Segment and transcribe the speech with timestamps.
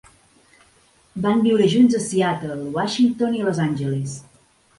[1.25, 4.19] Van viure junts a Seattle, Washington i Los Angeles.